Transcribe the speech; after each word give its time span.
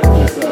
check 0.00 0.34
this. 0.34 0.47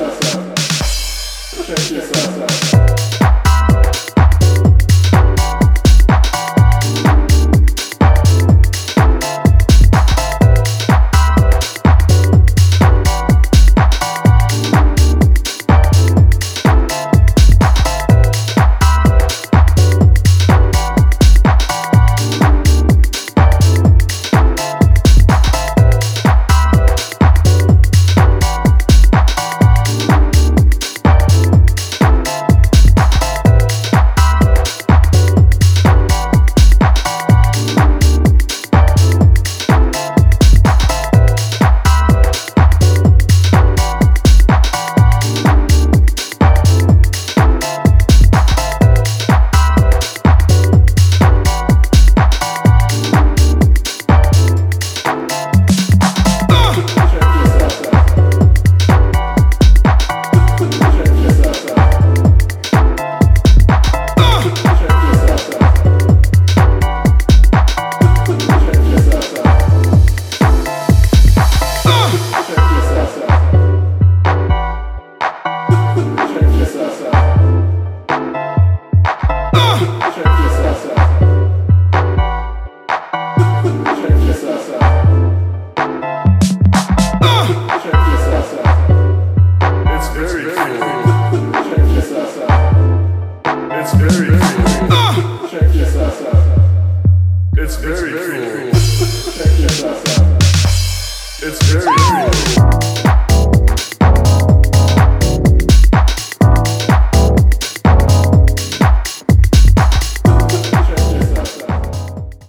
It's 0.00 1.66
very, 1.66 2.00
very 2.06 2.87
It's 101.48 101.62
very. 101.72 102.27